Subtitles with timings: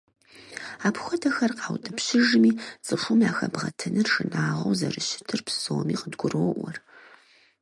[0.87, 2.51] Апхуэдэхэр къаутӏыпщыжми,
[2.85, 6.77] цӀыхум яхэбгъэтыныр шынагъуэу зэрыщытыр псоми къыдгуроӏуэр.